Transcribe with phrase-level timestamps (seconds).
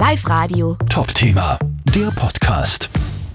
[0.00, 0.78] Live Radio.
[0.88, 1.58] Top-Thema,
[1.94, 2.88] der Podcast.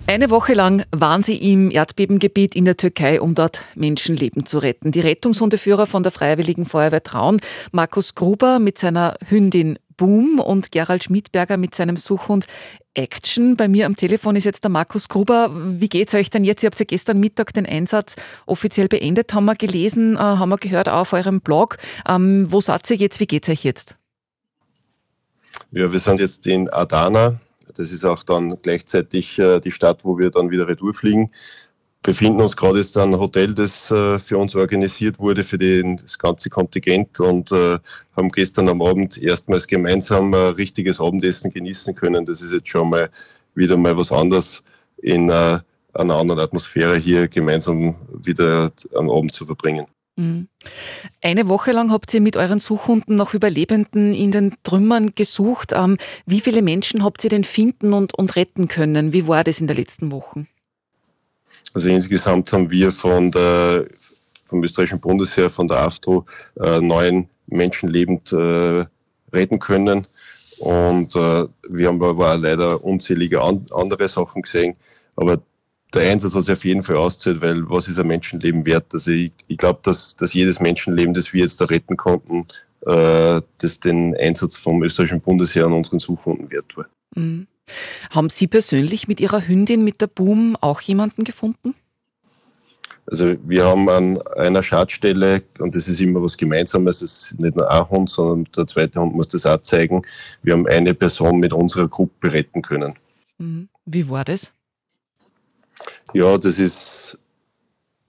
[0.07, 4.91] Eine Woche lang waren sie im Erdbebengebiet in der Türkei, um dort Menschenleben zu retten.
[4.91, 7.39] Die Rettungshundeführer von der Freiwilligen Feuerwehr Traun,
[7.71, 12.47] Markus Gruber mit seiner Hündin Boom und Gerald Schmidberger mit seinem Suchhund
[12.95, 13.57] Action.
[13.57, 15.51] Bei mir am Telefon ist jetzt der Markus Gruber.
[15.53, 16.63] Wie geht's euch denn jetzt?
[16.63, 18.15] Ihr habt ja gestern Mittag den Einsatz
[18.47, 21.77] offiziell beendet, haben wir gelesen, äh, haben wir gehört auch auf eurem Blog.
[22.09, 23.19] Ähm, wo seid ihr jetzt?
[23.19, 23.97] Wie geht's euch jetzt?
[25.75, 27.41] Ja, wir sind jetzt in Adana.
[27.75, 31.31] Das ist auch dann gleichzeitig äh, die Stadt, wo wir dann wieder retour fliegen.
[32.01, 36.17] Befinden uns gerade jetzt einem Hotel, das äh, für uns organisiert wurde, für den, das
[36.17, 37.79] ganze Kontingent und äh,
[38.15, 42.25] haben gestern am Abend erstmals gemeinsam ein richtiges Abendessen genießen können.
[42.25, 43.09] Das ist jetzt schon mal
[43.53, 44.63] wieder mal was anderes
[45.01, 49.87] in einer anderen Atmosphäre hier gemeinsam wieder am Abend zu verbringen.
[50.15, 50.47] Mhm.
[51.21, 55.73] Eine Woche lang habt ihr mit euren Suchhunden nach Überlebenden in den Trümmern gesucht.
[55.73, 59.13] Ähm, wie viele Menschen habt ihr denn finden und, und retten können?
[59.13, 60.47] Wie war das in der letzten Woche?
[61.73, 63.85] Also insgesamt haben wir von der,
[64.45, 66.25] vom österreichischen Bundesheer, von der AFTRO,
[66.61, 68.85] äh, neun Menschen lebend äh,
[69.33, 70.07] retten können.
[70.59, 74.77] Und äh, wir haben aber auch leider unzählige an, andere Sachen gesehen.
[75.17, 75.41] Aber
[75.93, 78.93] der Einsatz hat sich auf jeden Fall auszahlt, weil was ist ein Menschenleben wert?
[78.93, 82.47] Also ich, ich glaube, dass, dass jedes Menschenleben, das wir jetzt da retten konnten,
[82.85, 86.85] äh, das den Einsatz vom österreichischen Bundesheer an unseren Suchhunden wert war.
[87.15, 87.47] Mhm.
[88.11, 91.73] Haben Sie persönlich mit Ihrer Hündin, mit der Boom, auch jemanden gefunden?
[93.07, 97.55] Also wir haben an einer Schadstelle, und das ist immer was Gemeinsames, es ist nicht
[97.55, 100.01] nur ein Hund, sondern der zweite Hund muss das auch zeigen,
[100.41, 102.95] wir haben eine Person mit unserer Gruppe retten können.
[103.37, 103.69] Mhm.
[103.85, 104.51] Wie war das?
[106.13, 107.17] Ja, das ist,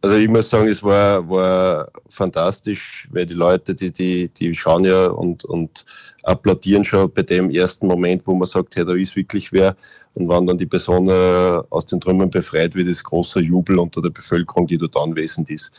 [0.02, 4.84] also ich muss sagen, es war, war fantastisch, weil die Leute, die, die, die schauen
[4.84, 5.84] ja und, und
[6.22, 9.76] applaudieren schon bei dem ersten Moment, wo man sagt, hey, da ist wirklich wer.
[10.14, 14.02] Und wenn dann die Person äh, aus den Trümmern befreit wird, ist großer Jubel unter
[14.02, 15.72] der Bevölkerung, die dort anwesend ist.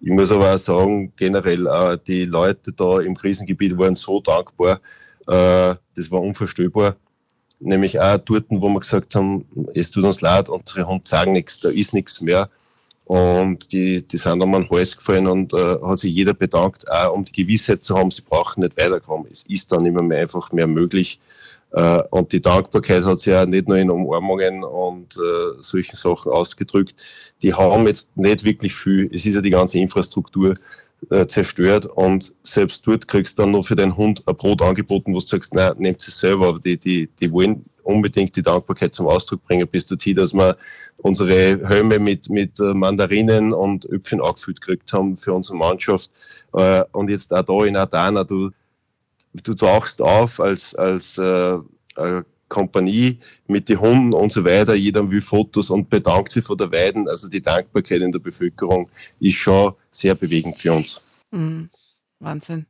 [0.00, 4.80] Ich muss aber auch sagen, generell, äh, die Leute da im Krisengebiet waren so dankbar,
[5.26, 6.96] äh, das war unvorstellbar
[7.60, 11.60] nämlich auch dort, wo wir gesagt haben, es tut uns leid, unsere Hunde sagen nichts,
[11.60, 12.48] da ist nichts mehr.
[13.04, 17.14] Und die, die sind um den Hals gefallen und äh, hat sich jeder bedankt, auch
[17.14, 19.28] um die Gewissheit zu haben, sie brauchen nicht weiterkommen.
[19.32, 21.18] Es ist dann immer mehr einfach mehr möglich.
[21.72, 26.32] Äh, und die Dankbarkeit hat sich ja nicht nur in Umarmungen und äh, solchen Sachen
[26.32, 27.02] ausgedrückt.
[27.42, 30.54] Die haben jetzt nicht wirklich viel, es ist ja die ganze Infrastruktur
[31.10, 35.14] äh, zerstört und selbst dort kriegst du dann nur für deinen Hund ein Brot angeboten,
[35.14, 38.94] wo du sagst, nein, nehmt es selber, aber die, die, die wollen unbedingt die Dankbarkeit
[38.94, 40.58] zum Ausdruck bringen, bis dazu, dass wir
[40.98, 46.10] unsere Helme mit, mit äh, Mandarinen und Äpfeln angefüllt gekriegt haben für unsere Mannschaft.
[46.52, 48.50] Äh, und jetzt auch da in Adana, du,
[49.32, 51.58] du tauchst auf als, als äh,
[52.48, 54.74] Kompanie mit den Hunden und so weiter.
[54.74, 57.08] Jeder will Fotos und bedankt sich vor der Weiden.
[57.08, 61.24] Also die Dankbarkeit in der Bevölkerung ist schon sehr bewegend für uns.
[61.30, 61.68] Mhm.
[62.20, 62.66] Wahnsinn.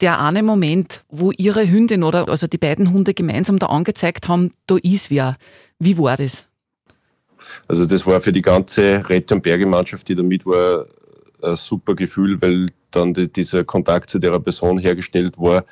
[0.00, 4.50] Der eine Moment, wo Ihre Hündin oder also die beiden Hunde gemeinsam da angezeigt haben,
[4.66, 5.36] da ist wer.
[5.78, 6.46] Wie war das?
[7.68, 10.86] Also das war für die ganze Rett- und Bergemannschaft, die da mit war,
[11.42, 15.64] ein super Gefühl, weil dann die, dieser Kontakt zu der Person hergestellt war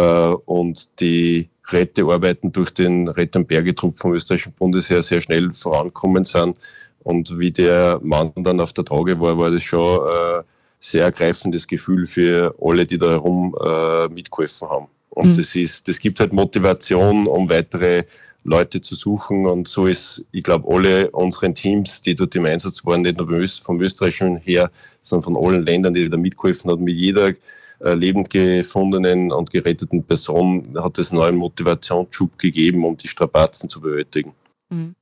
[0.00, 6.58] und die Rettearbeiten durch den Rett- und Bergetrupp vom österreichischen Bundesheer sehr schnell vorankommen sind.
[7.02, 10.42] Und wie der Mann dann auf der Trage war, war das schon äh,
[10.80, 14.86] sehr ergreifendes Gefühl für alle, die da herum äh, mitgeholfen haben.
[15.10, 15.36] Und mhm.
[15.36, 18.04] das ist, das gibt halt Motivation, um weitere
[18.42, 19.46] Leute zu suchen.
[19.46, 23.28] Und so ist, ich glaube, alle unseren Teams, die dort im Einsatz waren, nicht nur
[23.62, 24.70] vom österreichischen her,
[25.02, 27.32] sondern von allen Ländern, die da mitgeholfen haben, mit jeder
[27.80, 33.68] äh, lebend gefundenen und geretteten Person hat es einen neuen Motivationsschub gegeben, um die Strapazen
[33.68, 34.34] zu bewältigen.
[34.70, 34.94] Mhm.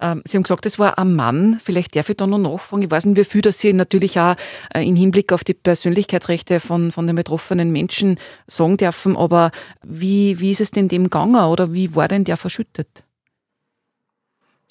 [0.00, 1.60] Ähm, Sie haben gesagt, es war ein Mann.
[1.62, 2.82] Vielleicht darf ich da noch nachfragen.
[2.82, 4.34] Ich weiß nicht, wie viel das Sie natürlich auch
[4.74, 9.16] äh, im Hinblick auf die Persönlichkeitsrechte von, von den betroffenen Menschen sagen dürfen.
[9.16, 9.50] Aber
[9.82, 13.04] wie, wie ist es denn dem gegangen oder wie war denn der verschüttet?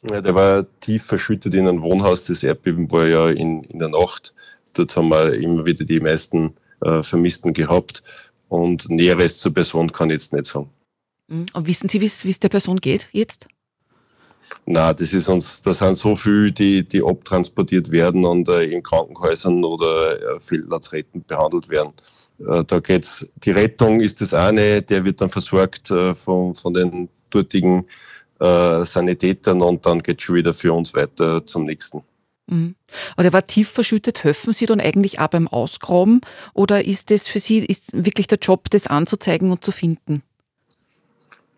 [0.09, 2.25] Ja, der war tief verschüttet in einem Wohnhaus.
[2.25, 4.33] Das Erdbeben war ja in, in der Nacht.
[4.73, 8.03] Dort haben wir immer wieder die meisten äh, Vermissten gehabt.
[8.47, 10.69] Und Näheres zur Person kann ich jetzt nicht sagen.
[11.27, 11.45] Mhm.
[11.53, 13.47] Und wissen Sie, wie es der Person geht jetzt?
[14.65, 18.83] Na, das ist uns, da sind so viele, die, die abtransportiert werden und äh, in
[18.83, 21.93] Krankenhäusern oder äh, Feldlazaretten behandelt werden.
[22.39, 26.73] Äh, da geht's, die Rettung ist das eine, der wird dann versorgt äh, von, von
[26.73, 27.85] den dortigen
[28.39, 32.03] äh, Sanitätern und dann geht es schon wieder für uns weiter zum nächsten.
[32.49, 32.75] Mhm.
[33.13, 34.23] Aber der war tief verschüttet.
[34.23, 36.21] Helfen Sie dann eigentlich auch beim Ausgraben
[36.53, 40.23] oder ist das für Sie ist wirklich der Job, das anzuzeigen und zu finden?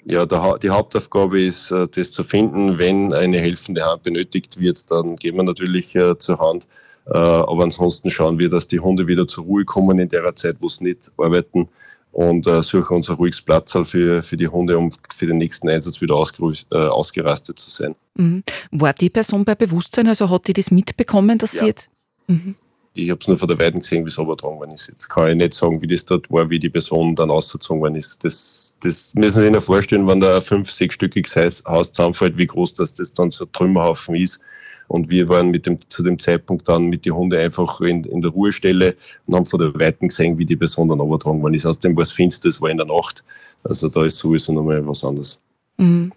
[0.05, 2.79] ja, der, die Hauptaufgabe ist, äh, das zu finden.
[2.79, 6.67] Wenn eine helfende Hand benötigt wird, dann gehen wir natürlich äh, zur Hand.
[7.05, 10.57] Äh, aber ansonsten schauen wir, dass die Hunde wieder zur Ruhe kommen in der Zeit,
[10.59, 11.69] wo sie nicht arbeiten
[12.12, 15.69] und äh, suchen uns ein ruhiges Platz für, für die Hunde, um für den nächsten
[15.69, 17.96] Einsatz wieder äh, ausgerastet zu sein.
[18.16, 18.44] Mhm.
[18.72, 20.08] War die Person bei Bewusstsein?
[20.08, 21.60] Also hat die das mitbekommen, dass ja.
[21.62, 21.90] sie jetzt.
[22.28, 22.56] Mhm.
[22.94, 24.90] Ich habe es nur von der Weiden gesehen, wie es übertragen worden ist.
[24.90, 27.96] Jetzt kann ich nicht sagen, wie das dort war, wie die Person dann ausgezogen worden
[27.96, 28.22] ist.
[28.25, 32.74] Das, das müssen Sie sich vorstellen, wenn da ein fünf-, sechsstöckiges Haus zusammenfällt, wie groß
[32.74, 34.42] das, das dann so ein Trümmerhaufen ist.
[34.91, 38.21] Und wir waren mit dem, zu dem Zeitpunkt dann mit den Hunden einfach in, in
[38.21, 38.95] der Ruhestelle
[39.25, 41.65] und haben von der Weiten gesehen, wie die Person dann übertragen worden ist.
[41.65, 43.23] Außerdem war es finster, es war in der Nacht.
[43.63, 45.39] Also da ist sowieso nochmal was anderes.
[45.77, 46.11] Mhm.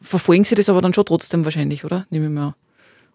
[0.00, 2.06] Verfolgen Sie das aber dann schon trotzdem wahrscheinlich, oder?
[2.08, 2.54] Nehme ich mal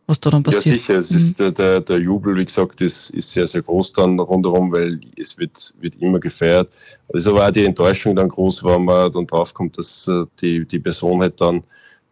[0.07, 0.75] was da dann passiert.
[0.75, 0.97] Ja, sicher.
[0.99, 1.17] Es mhm.
[1.17, 5.01] ist der, der, der, Jubel, wie gesagt, ist, ist sehr, sehr groß dann rundherum, weil
[5.17, 6.73] es wird, wird immer gefeiert.
[7.09, 10.65] Es ist aber auch die Enttäuschung dann groß, wenn man dann draufkommt, dass äh, die,
[10.65, 11.63] die Person halt dann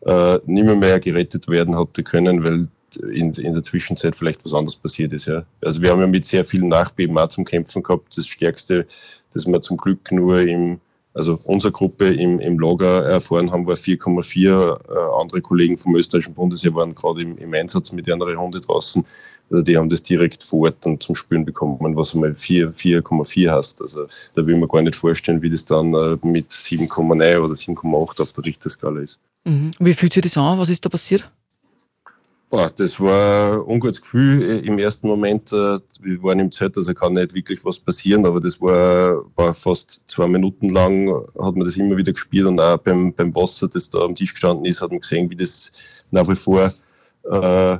[0.06, 2.68] äh, nicht mehr, mehr gerettet werden hatte können, weil
[3.12, 5.25] in, in der Zwischenzeit vielleicht was anderes passiert ist.
[5.25, 5.46] Ja.
[5.62, 8.18] Also wir haben ja mit sehr vielen Nachbeben auch zum Kämpfen gehabt.
[8.18, 8.86] Das Stärkste,
[9.34, 10.80] das wir zum Glück nur im,
[11.15, 14.50] also unsere Gruppe im, im Lager erfahren haben, war 4,4.
[14.50, 19.06] Äh, andere Kollegen vom österreichischen Bundesheer waren gerade im, im Einsatz mit anderen Hunde draußen.
[19.50, 23.81] Also die haben das direkt vor Ort dann zum Spüren bekommen, was einmal 4,4 hast.
[23.81, 28.21] Also da will man gar nicht vorstellen, wie das dann äh, mit 7,9 oder 7,8
[28.21, 29.19] auf der Richterskala ist.
[29.45, 29.71] Mhm.
[29.79, 30.59] Wie fühlt sich das an?
[30.59, 31.31] Was ist da passiert?
[32.56, 35.52] Boah, das war ein ungutes Gefühl äh, im ersten Moment.
[35.52, 39.54] Äh, wir waren im Zelt, also kann nicht wirklich was passieren, aber das war, war
[39.54, 43.68] fast zwei Minuten lang, hat man das immer wieder gespielt und auch beim, beim Wasser,
[43.68, 45.74] das da am Tisch gestanden ist, hat man gesehen, wie das
[46.12, 46.74] nach wie vor
[47.25, 47.78] äh,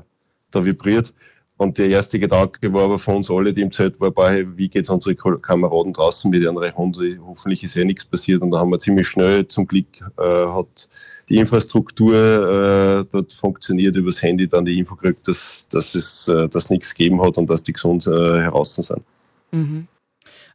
[0.52, 1.14] da vibriert.
[1.58, 4.84] Und der erste Gedanke war aber von uns alle, die im Zelt waren, wie geht
[4.84, 7.22] es unsere Kameraden draußen mit den anderen Hunden?
[7.26, 8.42] Hoffentlich ist eh nichts passiert.
[8.42, 9.88] Und da haben wir ziemlich schnell, zum Glück
[10.18, 10.90] äh, hat
[11.30, 16.50] die Infrastruktur äh, dort funktioniert, übers Handy dann die Info gekriegt, dass, dass es äh,
[16.50, 19.02] dass nichts gegeben hat und dass die gesund äh, heraus sind.
[19.52, 19.88] Mhm.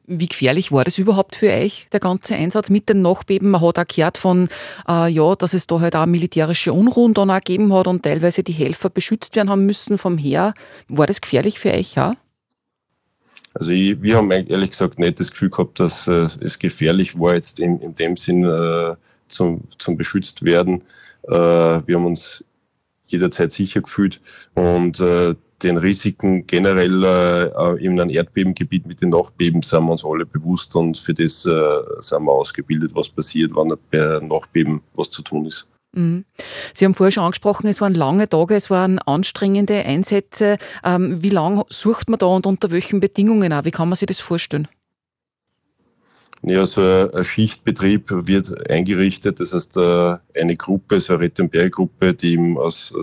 [0.06, 3.50] Wie gefährlich war das überhaupt für euch, der ganze Einsatz mit den Nachbeben?
[3.50, 4.49] Man hat auch gehört von,
[4.88, 8.43] äh, ja, dass es da halt auch militärische Unruhen dann auch gegeben hat und teilweise
[8.43, 10.55] die Helfer beschützt werden haben müssen vom Heer.
[10.88, 12.14] War das gefährlich für euch auch?
[13.55, 17.35] Also ich, wir haben ehrlich gesagt nicht das Gefühl gehabt, dass äh, es gefährlich war
[17.35, 18.94] jetzt in, in dem Sinn äh,
[19.29, 20.82] zum, zum beschützt werden.
[21.25, 22.44] Äh, wir haben uns
[23.12, 24.20] jederzeit sicher gefühlt
[24.54, 30.04] und äh, den Risiken generell äh, in einem Erdbebengebiet mit den Nachbeben sind wir uns
[30.04, 31.50] alle bewusst und für das äh,
[31.98, 35.66] sind wir ausgebildet, was passiert, wenn bei Nachbeben was zu tun ist.
[35.92, 36.24] Mhm.
[36.72, 40.56] Sie haben vorher schon angesprochen, es waren lange Tage, es waren anstrengende Einsätze.
[40.84, 43.64] Ähm, wie lange sucht man da und unter welchen Bedingungen auch?
[43.64, 44.68] Wie kann man sich das vorstellen?
[46.42, 49.40] Ja, so ein Schichtbetrieb wird eingerichtet.
[49.40, 52.94] Das heißt, äh, eine Gruppe, so eine Rettenberg-Gruppe, die aus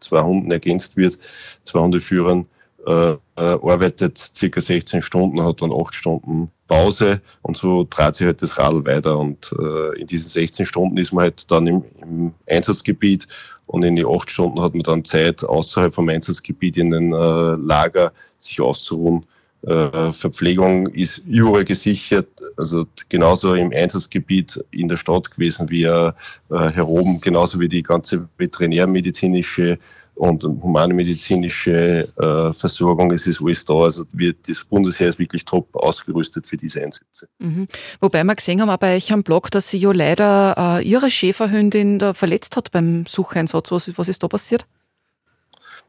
[0.00, 1.18] zwei Hunden ergänzt wird,
[1.64, 2.46] zwei Hundeführern,
[2.86, 8.26] äh, äh, arbeitet circa 16 Stunden, hat dann 8 Stunden Pause und so dreht sich
[8.26, 9.18] halt das Radl weiter.
[9.18, 9.54] Und
[9.98, 13.28] in diesen 16 Stunden ist man halt dann im, im Einsatzgebiet
[13.66, 18.12] und in die 8 Stunden hat man dann Zeit, außerhalb vom Einsatzgebiet in den Lager
[18.38, 19.26] sich auszuruhen
[19.66, 26.12] Verpflegung ist überall gesichert, also genauso im Einsatzgebiet in der Stadt gewesen wie äh,
[26.48, 29.78] hier oben, genauso wie die ganze veterinärmedizinische
[30.14, 33.12] und humanmedizinische äh, Versorgung.
[33.12, 33.74] Es ist alles da.
[33.74, 37.28] Also wird, das Bundesheer ist wirklich top ausgerüstet für diese Einsätze.
[37.38, 37.66] Mhm.
[38.00, 42.14] Wobei wir gesehen haben, bei euch am Blog, dass sie ja leider äh, ihre Schäferhündin
[42.14, 43.70] verletzt hat beim Sucheinsatz.
[43.72, 44.66] Was, was ist da passiert?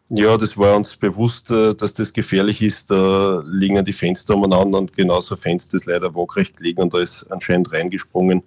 [0.10, 2.92] Ja, das war uns bewusst, äh, dass das gefährlich ist.
[2.92, 7.30] Da liegen die Fenster umeinander und genauso Fenster ist leider waagrecht gelegen und da ist
[7.30, 8.44] anscheinend reingesprungen.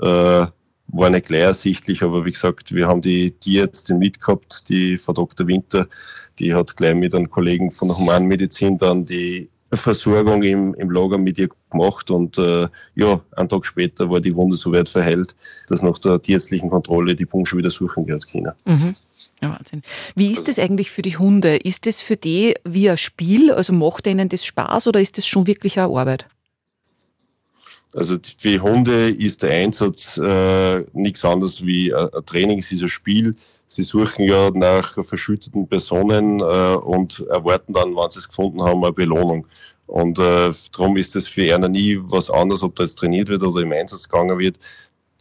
[0.00, 0.46] Äh,
[0.92, 5.46] war nicht gleich ersichtlich, aber wie gesagt, wir haben die Tierärztin mitgehabt, die Frau Dr.
[5.46, 5.86] Winter,
[6.38, 11.16] die hat gleich mit einem Kollegen von der Humanmedizin dann die Versorgung im, im Lager
[11.16, 15.36] mit ihr gemacht und äh, ja, einen Tag später war die Wunde so weit verheilt,
[15.68, 18.52] dass nach der tierärztlichen Kontrolle die Punkt wieder suchen gehört können.
[18.64, 18.96] Mhm.
[19.42, 19.82] Ja, Wahnsinn.
[20.14, 21.56] Wie ist das eigentlich für die Hunde?
[21.56, 23.52] Ist das für die wie ein Spiel?
[23.52, 26.26] Also macht ihnen das Spaß oder ist das schon wirklich eine Arbeit?
[27.92, 32.88] Also für Hunde ist der Einsatz äh, nichts anderes wie ein Training, es ist ein
[32.88, 33.34] Spiel.
[33.66, 38.84] Sie suchen ja nach verschütteten Personen äh, und erwarten dann, wenn sie es gefunden haben,
[38.84, 39.46] eine Belohnung.
[39.86, 43.42] Und äh, darum ist es für einer nie was anderes, ob da jetzt trainiert wird
[43.42, 44.58] oder im Einsatz gegangen wird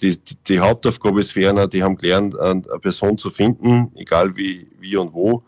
[0.02, 4.68] die, die Hauptaufgabe ist für einer, die haben gelernt, eine Person zu finden, egal wie,
[4.80, 5.44] wie und wo.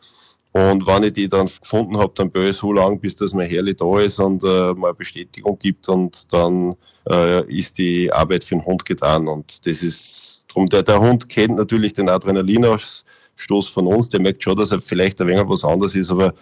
[0.53, 3.49] Und wenn ich die dann gefunden habe, dann bin ich so lange, bis das mein
[3.49, 6.75] Herrli da ist und äh, mal Bestätigung gibt und dann
[7.09, 9.29] äh, ist die Arbeit für den Hund getan.
[9.29, 14.43] Und das ist drum, der, der Hund kennt natürlich den Adrenalinausstoß von uns, der merkt
[14.43, 16.33] schon, dass er vielleicht ein wenig was anderes ist, aber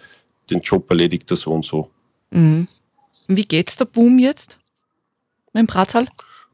[0.50, 1.88] den Job erledigt er so und so.
[2.30, 2.66] Mhm.
[3.28, 4.58] Wie geht's der Boom jetzt?
[5.54, 6.08] Dem Pratzal?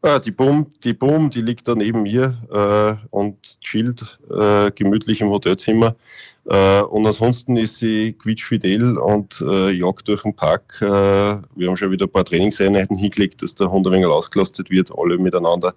[0.06, 5.20] Ah, die Boom, die Boom, die liegt da neben mir äh, und chillt äh, gemütlich
[5.20, 5.96] im Hotelzimmer.
[6.44, 10.78] Äh, und ansonsten ist sie quietschfidel und äh, jagt durch den Park.
[10.80, 14.70] Äh, wir haben schon wieder ein paar Trainingseinheiten hingelegt, dass der Hund ein wenig ausgelastet
[14.70, 15.74] wird, alle miteinander.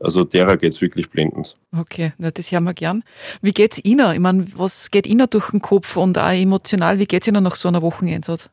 [0.00, 1.56] Also derer geht es wirklich blendend.
[1.70, 3.04] Okay, na, das hören wir gern.
[3.42, 4.12] Wie geht's Ihnen?
[4.12, 6.98] Ich meine, was geht Ihnen durch den Kopf und auch emotional?
[6.98, 8.50] Wie geht's Ihnen nach so einer Wocheneinsatz?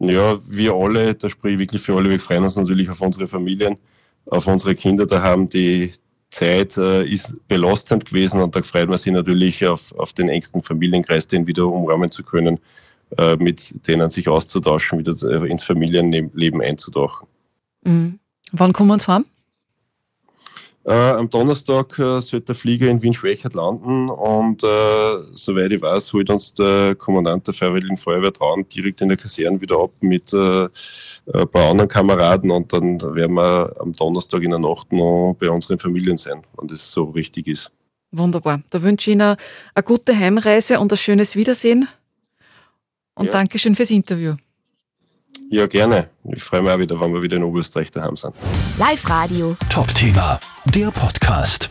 [0.00, 3.28] Ja, wir alle, da spreche ich wirklich für alle, wir freuen uns natürlich auf unsere
[3.28, 3.78] Familien,
[4.26, 5.92] auf unsere Kinder daheim, die
[6.30, 10.62] Zeit äh, ist belastend gewesen und da freut man sich natürlich auf, auf den engsten
[10.62, 12.58] Familienkreis, den wieder umrahmen zu können,
[13.18, 17.28] äh, mit denen sich auszutauschen, wieder äh, ins Familienleben einzutauchen.
[17.84, 18.18] Mhm.
[18.52, 19.26] Wann kommen wir uns heim?
[20.84, 26.12] Äh, am Donnerstag äh, sollte der Flieger in Wien-Schwächert landen und äh, soweit ich weiß,
[26.12, 30.32] holt uns der Kommandant der Freiwilligen Feuerwehr Traun direkt in der Kaserne wieder ab mit
[30.32, 30.68] äh,
[31.32, 35.48] ein paar anderen Kameraden und dann werden wir am Donnerstag in der Nacht noch bei
[35.48, 37.70] unseren Familien sein, wenn das so richtig ist.
[38.10, 38.62] Wunderbar.
[38.70, 39.36] Da wünsche ich Ihnen
[39.74, 41.86] eine gute Heimreise und ein schönes Wiedersehen.
[43.14, 43.32] Und ja.
[43.32, 44.34] Dankeschön fürs Interview.
[45.52, 46.08] Ja, gerne.
[46.32, 48.34] Ich freue mich auch wieder, wenn wir wieder in Oberösterreich daheim sind.
[48.78, 49.54] Live Radio.
[49.68, 51.68] Top Thema, der Podcast.